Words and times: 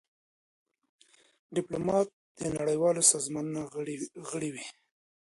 ډيپلومات 1.55 2.07
د 2.39 2.41
نړېوالو 2.57 3.01
سازمانونو 3.13 3.61
غړی 4.29 4.49
وي. 4.53 4.65